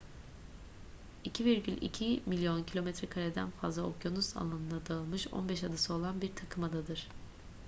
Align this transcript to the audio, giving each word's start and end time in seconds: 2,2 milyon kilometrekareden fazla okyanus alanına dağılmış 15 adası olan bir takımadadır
2,2 1.25 2.19
milyon 2.23 2.63
kilometrekareden 2.63 3.49
fazla 3.61 3.83
okyanus 3.83 4.37
alanına 4.37 4.85
dağılmış 4.89 5.27
15 5.33 5.63
adası 5.63 5.93
olan 5.93 6.21
bir 6.21 6.35
takımadadır 6.35 7.09